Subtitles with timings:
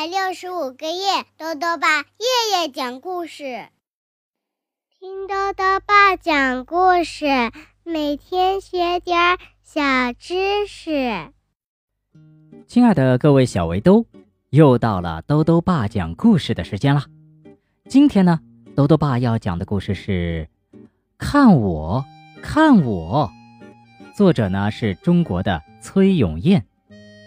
[0.00, 3.68] 百六十五个夜，豆豆爸夜夜讲故事，
[4.98, 7.26] 听豆豆爸讲故事，
[7.84, 9.82] 每天学点小
[10.14, 11.30] 知识。
[12.66, 14.06] 亲爱的各位小围兜，
[14.48, 17.04] 又到了豆豆爸讲故事的时间了。
[17.86, 18.40] 今天呢，
[18.74, 20.48] 豆豆爸要讲的故事是
[21.18, 22.02] 《看我，
[22.42, 23.30] 看我》，
[24.16, 26.64] 作者呢是中国的崔永燕，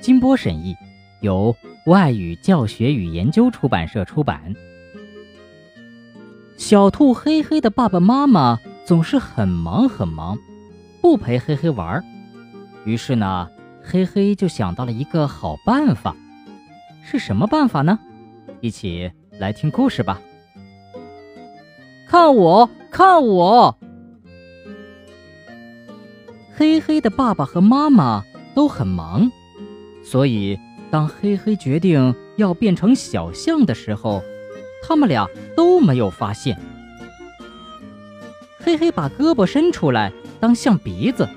[0.00, 0.76] 金波审译，
[1.20, 1.56] 由。
[1.86, 4.54] 外语教学与研究出版社出版。
[6.56, 10.38] 小兔黑黑的爸爸妈妈总是很忙很忙，
[11.00, 12.04] 不陪黑黑玩。
[12.84, 13.48] 于是呢，
[13.82, 16.14] 黑黑就想到了一个好办法。
[17.02, 17.98] 是什么办法呢？
[18.60, 20.20] 一起来听故事吧。
[22.06, 23.76] 看我，看我！
[26.54, 28.22] 黑黑的爸爸和妈妈
[28.54, 29.32] 都很忙，
[30.04, 30.58] 所以。
[30.90, 34.22] 当黑黑决定要变成小象的时候，
[34.82, 36.58] 他们俩都没有发现。
[38.58, 41.28] 黑黑把胳膊伸出来当象鼻子，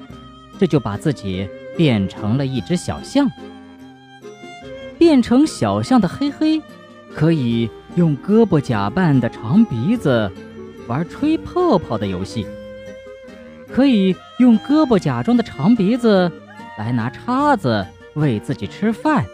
[0.60, 3.30] 这就把自己变成了一只小象。
[4.98, 6.62] 变成小象的黑黑，
[7.14, 10.32] 可以用胳膊假扮的长鼻子
[10.88, 12.48] 玩吹泡泡的游戏，
[13.72, 16.32] 可以用胳膊假装的长鼻子
[16.78, 19.26] 来拿叉子喂自己吃饭。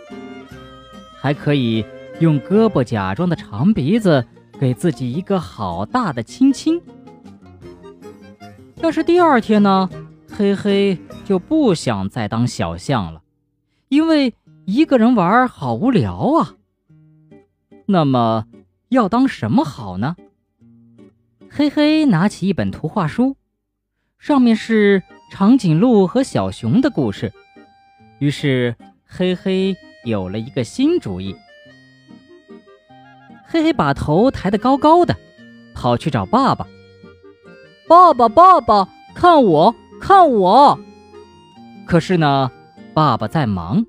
[1.21, 1.85] 还可以
[2.19, 4.25] 用胳膊假装的长鼻子
[4.59, 6.81] 给自己一个好大的亲亲。
[8.77, 9.89] 要是第二天呢，
[10.31, 13.21] 黑黑就不想再当小象了，
[13.89, 14.33] 因为
[14.65, 16.55] 一个人玩好无聊啊。
[17.85, 18.45] 那么
[18.87, 20.15] 要当什么好呢？
[21.49, 23.35] 黑黑拿起一本图画书，
[24.17, 27.33] 上面是长颈鹿和小熊的故事。
[28.19, 29.75] 于是黑黑。
[30.05, 31.35] 有了一个新主意，
[33.45, 35.15] 嘿嘿，把头抬得高高的，
[35.73, 36.65] 跑去找爸爸。
[37.87, 40.79] 爸爸，爸爸，看我，看我！
[41.85, 42.49] 可是呢，
[42.93, 43.85] 爸爸在忙，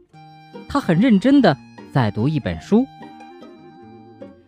[0.69, 1.57] 他很认真的
[1.93, 2.85] 在读一本书。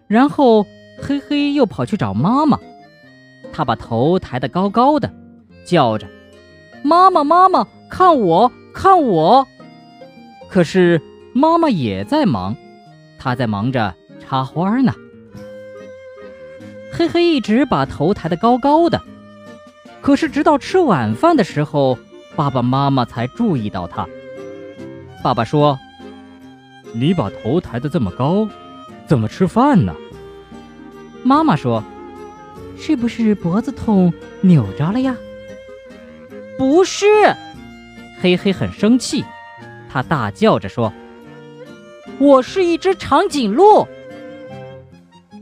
[0.09, 0.65] 然后，
[1.01, 2.59] 嘿嘿又跑去找妈妈，
[3.53, 5.13] 他把头抬得高高的，
[5.65, 6.09] 叫着
[6.83, 9.47] ：“妈妈，妈妈，看我，看我！”
[10.51, 11.01] 可是。
[11.33, 12.57] 妈妈也在忙，
[13.19, 14.95] 她在忙着插花呢。
[16.93, 19.01] 嘿嘿，一直把头抬得高高的，
[20.03, 21.99] 可是直到吃晚饭的时候，
[22.37, 24.07] 爸爸妈妈才注意到他。
[25.23, 25.79] 爸爸说
[26.93, 28.47] ：“你把头抬得这么高，
[29.07, 29.95] 怎么吃饭呢？”
[31.25, 31.83] 妈妈说
[32.77, 35.17] ：“是不是脖子痛扭着了呀？”
[36.59, 37.07] 不是，
[38.21, 39.25] 嘿嘿很生气，
[39.89, 40.93] 他大叫着说。
[42.19, 43.87] 我是一只长颈鹿。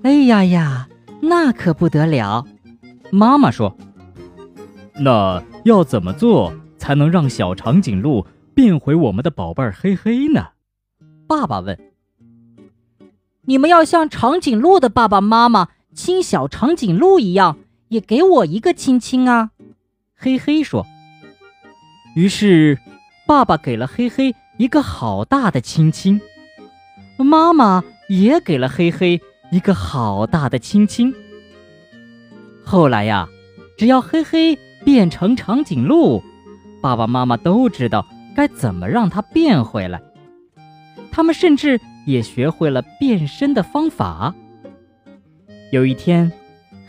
[0.03, 0.89] 哎呀呀，
[1.21, 2.47] 那可不得了！
[3.11, 3.77] 妈妈说
[5.01, 10.49] ：“那要怎么做才能让小长颈鹿变回我们的宝贝儿黑黑呢？”
[11.29, 11.79] 爸爸问
[13.43, 17.59] ：“你们要像长颈鹿的爸爸妈妈亲小长颈鹿一样，
[17.89, 19.51] 也给我一个亲亲啊！”
[20.17, 20.87] 黑黑说。
[22.17, 22.79] 于是，
[23.27, 26.21] 爸爸给了黑黑一个好大的亲亲。
[27.25, 29.21] 妈妈也给了黑黑
[29.51, 31.15] 一个好大的亲亲。
[32.65, 33.29] 后来呀，
[33.77, 36.23] 只要黑黑变成长颈鹿，
[36.81, 40.01] 爸爸妈妈都知道该怎么让它变回来。
[41.11, 44.35] 他们甚至也学会了变身的方法。
[45.73, 46.31] 有一天，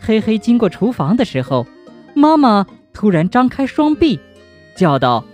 [0.00, 1.66] 黑黑经过厨房的时候，
[2.14, 4.20] 妈妈突然张开双臂，
[4.76, 5.24] 叫道：“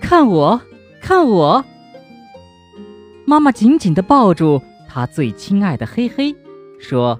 [0.00, 0.60] 看我，
[1.00, 1.64] 看我！”
[3.24, 6.34] 妈妈紧紧地抱住她最亲爱的黑黑，
[6.78, 7.18] 说：“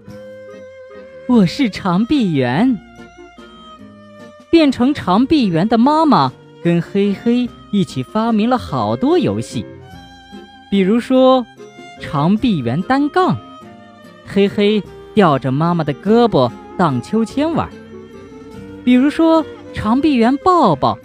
[1.28, 2.78] 我是长臂猿。”
[4.50, 6.30] 变成长臂猿的妈妈
[6.62, 9.64] 跟黑黑一起发明了好多游戏，
[10.70, 11.46] 比如说
[12.00, 13.38] 长臂猿单杠，
[14.26, 14.82] 黑黑
[15.14, 17.68] 吊着妈妈的胳膊荡秋千玩；
[18.84, 20.98] 比如说长臂猿抱抱，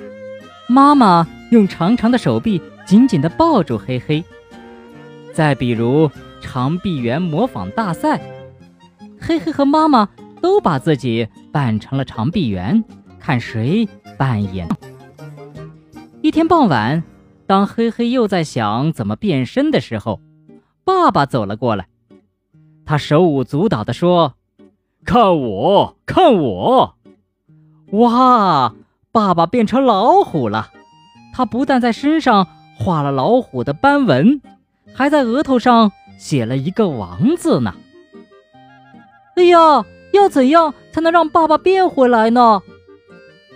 [0.68, 4.22] 妈妈用长长的手臂紧紧地抱住黑黑。
[5.38, 6.10] 再比如
[6.42, 8.20] 长臂猿模仿大赛，
[9.22, 10.10] 黑黑和妈妈
[10.42, 12.84] 都把自己扮成了长臂猿，
[13.20, 13.88] 看谁
[14.18, 14.68] 扮演。
[16.24, 17.04] 一天傍晚，
[17.46, 20.20] 当黑黑又在想怎么变身的时候，
[20.84, 21.88] 爸爸走了过来，
[22.84, 24.34] 他手舞足蹈地说
[25.06, 26.96] ：“看我，看我！”
[27.94, 28.74] 哇，
[29.12, 30.70] 爸爸变成老虎了！
[31.32, 32.48] 他不但在身上
[32.80, 34.42] 画了老虎的斑纹。
[34.98, 37.76] 还在额头上写了一个王字呢。
[39.36, 42.60] 哎呀，要怎样才能让爸爸变回来呢？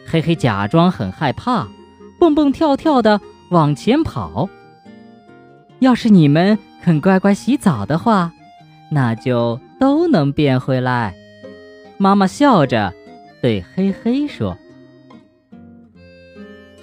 [0.06, 1.68] 黑黑假装很害怕，
[2.20, 4.48] 蹦蹦跳跳的往前跑。
[5.80, 8.32] 要是你们肯乖乖洗澡的话，
[8.92, 11.16] 那就都能变回来。
[11.98, 12.94] 妈妈笑着
[13.42, 14.56] 对黑黑说：“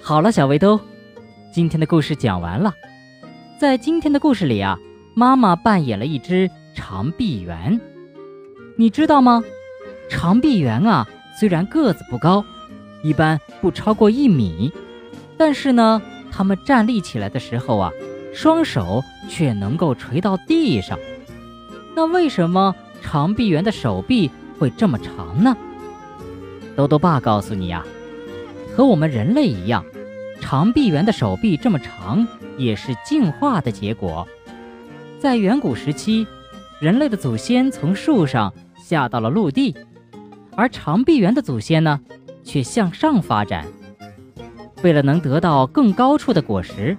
[0.03, 0.77] 好了，小围兜，
[1.53, 2.73] 今天的故事讲完了。
[3.59, 4.79] 在今天的故事里啊，
[5.13, 7.77] 妈妈扮演了一只长臂猿。
[8.77, 9.43] 你知道吗？
[10.09, 11.05] 长臂猿啊，
[11.37, 12.45] 虽然个子不高，
[13.03, 14.71] 一般不超过一米，
[15.37, 16.01] 但是呢，
[16.31, 17.91] 它们站立起来的时候啊。”
[18.31, 20.97] 双手却能够垂到地上，
[21.95, 25.57] 那为什么长臂猿的手臂会这么长呢？
[26.77, 27.83] 豆豆爸告诉你呀，
[28.73, 29.83] 和我们人类一样，
[30.41, 32.27] 长臂猿的手臂这么长
[32.57, 34.27] 也是进化的结果。
[35.19, 36.25] 在远古时期，
[36.79, 39.75] 人类的祖先从树上下到了陆地，
[40.55, 41.99] 而长臂猿的祖先呢，
[42.43, 43.65] 却向上发展，
[44.81, 46.97] 为了能得到更高处的果实。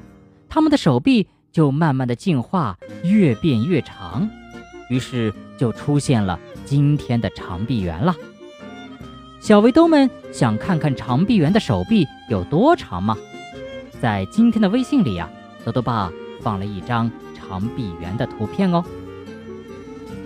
[0.49, 4.29] 他们的手臂就慢慢的进化，越变越长，
[4.91, 8.15] 于是就出现了今天的长臂猿了。
[9.41, 13.17] 小围兜们想看看长臂猿的手臂有多长吗？
[14.01, 15.29] 在今天的微信里呀，
[15.65, 16.11] 豆豆爸
[16.41, 18.85] 放了一张长臂猿的图片哦。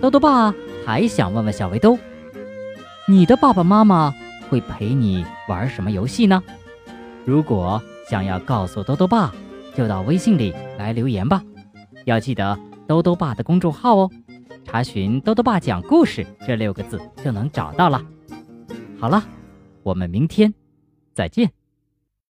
[0.01, 0.53] 豆豆爸
[0.85, 1.97] 还想问问小围兜，
[3.07, 4.13] 你的爸爸妈妈
[4.49, 6.41] 会陪你玩什么游戏呢？
[7.25, 9.33] 如果想要告诉豆豆爸。
[9.75, 11.43] 就到微信里来留言吧，
[12.05, 12.57] 要记得
[12.87, 14.09] 兜兜爸的公众号哦，
[14.63, 18.01] 查询“兜兜爸讲故事”这六个字就能找到了。
[18.97, 19.21] 好了，
[19.83, 20.53] 我们明天
[21.13, 21.51] 再见。